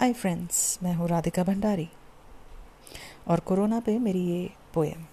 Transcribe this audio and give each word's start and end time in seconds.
Hi 0.00 0.12
friends 0.12 0.78
मैं 0.82 0.94
हूँ 0.94 1.08
राधिका 1.08 1.42
भंडारी 1.44 1.88
और 3.28 3.40
कोरोना 3.40 3.80
पे 3.80 3.98
मेरी 3.98 4.20
ये 4.20 4.50
पोएम 4.74 5.04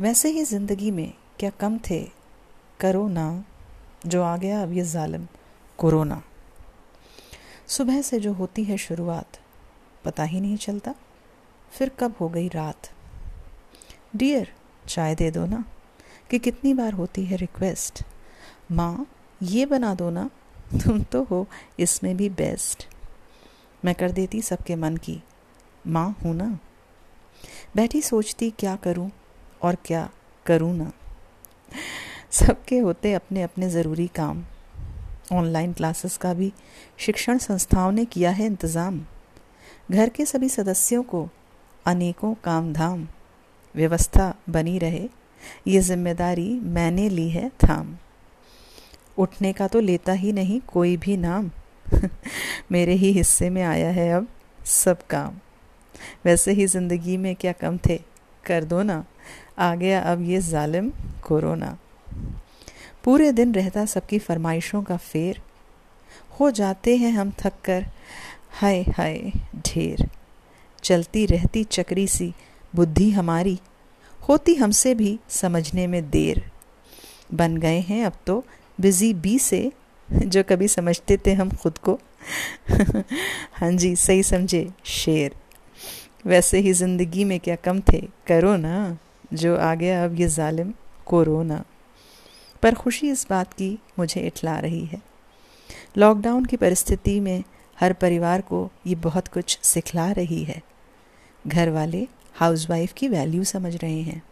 वैसे 0.00 0.30
ही 0.30 0.44
ज़िंदगी 0.44 0.90
में 0.90 1.12
क्या 1.38 1.50
कम 1.50 1.78
थे? 1.78 2.00
करोना, 2.80 3.44
जो 4.06 4.22
आ 4.22 4.36
गया 4.36 4.62
अब 4.62 4.72
ये 4.72 4.84
जालिम, 4.84 5.26
कोरोना। 5.78 6.22
सुबह 7.66 8.02
से 8.02 8.20
जो 8.20 8.32
होती 8.32 8.64
है 8.64 8.76
शुरुआत, 8.76 9.40
पता 10.04 10.22
ही 10.22 10.40
नहीं 10.40 10.56
चलता। 10.56 10.94
फिर 11.70 11.88
कब 11.88 12.14
हो 12.20 12.28
गई 12.28 12.48
रात? 12.48 12.90
डियर 14.16 14.52
चाय 14.88 15.14
दे 15.14 15.30
दो 15.30 15.46
ना, 15.46 15.64
कि 16.30 16.38
कितनी 16.38 16.74
बार 16.74 16.92
होती 16.92 17.24
है 17.24 17.36
रिक्वेस्ट 17.36 18.04
माँ, 18.72 19.06
ये 19.42 19.66
बना 19.66 19.94
दो 19.94 20.10
ना, 20.10 20.30
तुम 20.84 21.02
तो 21.02 21.24
हो 21.24 21.46
इसमें 21.78 22.16
भी 22.16 22.28
बेस्ट 22.28 22.88
मैं 23.84 23.94
कर 23.94 24.10
देती 24.10 24.42
सबके 24.42 24.76
मन 24.76 24.96
की। 24.96 25.20
माँ 25.86 26.16
हूँ 26.24 26.34
ना। 26.34 26.58
बैठी 27.76 28.02
सोचती 28.02 28.50
क्या 28.50 28.76
करूँ 28.76 29.10
और 29.62 29.76
क्या 29.84 30.08
करूँ 30.46 30.74
ना। 30.76 30.90
सबके 32.30 32.78
होते 32.78 33.12
अपने 33.12 33.42
अपने 33.42 33.68
ज़रूरी 33.70 34.06
काम। 34.06 34.44
ऑनलाइन 35.32 35.72
क्लासेस 35.72 36.16
का 36.16 36.32
भी 36.34 36.52
शिक्षण 36.98 37.38
संस्थाओं 37.38 37.92
ने 37.92 38.04
किया 38.04 38.30
है 38.30 38.46
इंतज़ाम। 38.46 39.00
घर 39.90 40.08
के 40.08 40.24
सभी 40.24 40.48
सदस्यों 40.48 41.02
को 41.02 41.28
अनेकों 41.86 42.34
काम 42.34 42.72
धाम 42.72 43.06
व्यवस्था 43.74 44.34
बनी 44.50 44.78
रहे, 44.78 45.08
ये 45.68 45.80
ज़िम्मेदारी 45.80 46.48
मैंने 46.60 47.08
ली 47.08 47.28
है, 47.30 47.48
थाम। 47.48 47.96
उठने 49.18 49.52
का 49.52 49.66
तो 49.68 49.80
लेता 49.80 50.12
ही 50.12 50.32
नहीं 50.32 50.60
कोई 50.68 50.96
भी 50.96 51.16
नाम। 51.16 51.50
मेरे 52.72 52.94
ही 52.94 53.12
हिस्से 53.12 53.50
में 53.50 53.62
आया 53.62 53.90
है 53.90 54.12
अब 54.12 54.28
सब 54.64 55.06
काम। 55.06 55.34
वैसे 56.24 56.52
ही 56.52 56.66
ज़िंदगी 56.66 57.16
में 57.16 57.36
क्या 57.36 57.52
कम 57.52 57.78
थे? 57.78 58.00
कर 58.46 58.64
दो 58.64 58.82
ना। 58.82 59.04
आ 59.58 59.74
गया 59.74 60.00
अब 60.00 60.22
ये 60.22 60.40
जालिम 60.40 60.92
कोरोना। 61.22 61.78
पूरे 63.04 63.32
दिन 63.32 63.54
रहता 63.54 63.84
सबकी 63.84 64.18
फरमाइशों 64.18 64.82
का 64.82 64.96
फेर। 64.96 65.40
हो 66.40 66.50
जाते 66.50 66.96
हैं 66.96 67.12
हम 67.12 67.30
थक 67.30 67.52
कर। 67.64 67.86
हाय 68.50 68.82
हाय, 68.82 69.32
ढेर। 69.56 70.08
चलती 70.84 71.26
रहती 71.26 71.64
चक्री 71.64 72.06
सी 72.08 72.34
बुद्धि 72.74 73.10
हमारी। 73.10 73.58
होती 74.28 74.54
हमसे 74.54 74.94
भी 74.94 75.18
समझने 75.28 75.86
में 75.86 76.10
देर। 76.10 76.50
बन 77.34 77.56
गए 77.56 77.80
हैं 77.80 78.04
अब 78.04 78.12
तो 78.26 78.44
बिज़ी 78.80 79.14
बी 79.14 79.38
से 79.38 79.72
जो 80.24 80.42
कभी 80.42 80.68
समझते 80.68 81.18
थे 81.26 81.32
हम 81.32 81.50
खुद 81.50 81.78
को। 81.78 82.00
हाँ 83.52 83.72
जी, 83.72 83.96
सही 83.96 84.22
समझे, 84.22 84.70
शेर। 84.84 85.34
वैसे 86.26 86.58
ही 86.58 86.72
ज़िंदगी 86.72 87.24
में 87.24 87.40
क्या 87.40 87.56
कम 87.56 87.80
थे? 87.80 88.08
करो 88.26 88.56
ना। 88.56 88.98
जो 89.34 89.56
आ 89.56 89.74
गया 89.74 90.04
अब 90.04 90.20
ये 90.20 90.28
जालिम 90.28 90.74
कोरोना 91.06 91.64
पर 92.62 92.74
खुशी 92.74 93.10
इस 93.10 93.26
बात 93.30 93.52
की 93.52 93.78
मुझे 93.98 94.20
इटला 94.20 94.58
रही 94.58 94.84
है। 94.84 95.02
लॉकडाउन 95.98 96.44
की 96.44 96.56
परिस्थिति 96.56 97.20
में 97.20 97.44
हर 97.80 97.92
परिवार 97.92 98.40
को 98.40 98.70
ये 98.86 98.94
बहुत 98.94 99.28
कुछ 99.28 99.58
सिखला 99.62 100.12
रही 100.12 100.44
है। 100.44 100.62
घर 101.46 101.70
वाले 101.70 102.08
हाउसवाइफ 102.32 102.92
की 102.92 103.08
वैल्यू 103.08 103.44
समझ 103.44 103.76
रहे 103.76 104.00
हैं। 104.00 104.22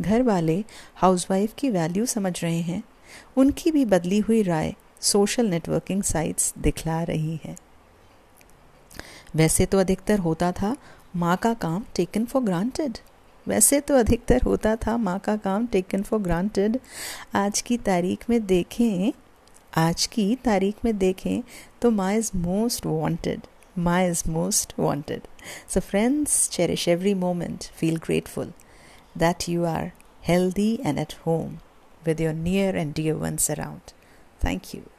घर 0.00 0.22
वाले 0.22 0.64
हाउसवाइफ 0.94 1.54
की 1.58 1.70
वैल्यू 1.70 2.06
समझ 2.06 2.42
रहे 2.42 2.60
हैं। 2.60 2.82
उनकी 3.36 3.70
भी 3.70 3.84
बदली 3.84 4.18
हुई 4.18 4.42
राय 4.42 4.74
सोशल 5.02 5.46
नेटवर्किंग 5.46 6.02
साइट्स 6.02 6.52
दिखला 6.58 7.02
रही 7.02 7.38
है। 7.44 7.54
वैसे 9.36 9.66
तो 9.66 9.78
अधिकतर 9.78 10.18
होता 10.18 10.50
था, 10.52 10.74
माँ 11.16 11.36
का 11.36 11.52
काम 11.54 11.84
टेकन 11.94 12.24
फॉर 12.24 12.42
ग्रांटेड 12.42 12.98
वैसे 13.46 13.80
तो 13.80 13.94
अधिकतर 13.94 14.42
होता 14.42 14.74
था, 14.76 14.96
माँ 14.96 15.18
का 15.18 15.36
काम 15.36 15.66
टेकन 15.66 16.02
फॉर 16.02 16.20
ग्रांटेड 16.20 16.78
आज 17.34 17.60
की 17.60 17.76
तारीख 17.78 18.28
में 18.30 18.44
देखें, 18.46 19.12
आज 19.78 20.06
की 20.06 20.34
तारीख 20.44 20.84
में 20.84 20.96
देखें 20.98 21.42
तो 21.82 21.90
माँ 21.90 22.12
इज़ 22.14 22.30
मोस्ट 22.36 22.86
वांटेड 22.86 23.46
माँ 23.78 24.02
is 24.04 24.22
most 24.30 24.74
wanted 24.78 25.26
so 25.74 25.80
friends 25.80 26.48
cherish 26.50 26.88
every 26.88 27.14
moment 27.16 27.64
feel 27.74 27.96
grateful 28.06 28.52
that 29.18 29.48
you 29.48 29.64
are 29.66 29.90
healthy 30.28 30.86
and 30.86 30.98
at 30.98 31.14
home 31.26 31.58
with 32.02 32.20
your 32.20 32.32
near 32.36 32.70
and 32.76 32.94
dear 32.94 33.16
ones 33.16 33.44
around. 33.50 33.92
Thank 34.42 34.74
you. 34.74 34.90